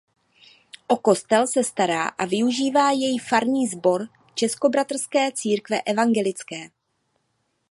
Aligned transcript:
O 0.95 0.97
kostel 1.07 1.43
se 1.53 1.61
stará 1.71 2.03
a 2.21 2.25
využívá 2.25 2.91
jej 2.91 3.19
farní 3.19 3.67
sbor 3.67 4.07
Českobratrské 4.35 5.31
církve 5.31 5.81
evangelické. 5.81 6.69